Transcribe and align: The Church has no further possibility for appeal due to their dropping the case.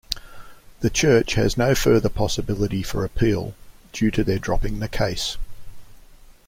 The 0.79 0.89
Church 0.89 1.35
has 1.35 1.57
no 1.57 1.75
further 1.75 2.09
possibility 2.09 2.81
for 2.81 3.05
appeal 3.05 3.53
due 3.93 4.09
to 4.09 4.23
their 4.23 4.39
dropping 4.39 4.79
the 4.79 4.87
case. 4.89 5.37